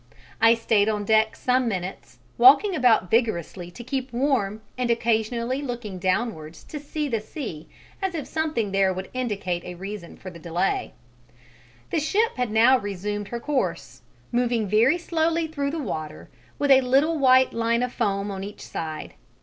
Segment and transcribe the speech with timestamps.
[0.41, 5.99] I stayed on deck some minutes, walking about vigorously to keep warm and occasionally looking
[5.99, 7.69] downwards to the sea
[8.01, 10.95] as if something there would indicate the reason for delay.
[11.91, 14.01] The ship had now resumed her course,
[14.31, 18.61] moving very slowly through the water with a little white line of foam on each
[18.61, 19.13] side.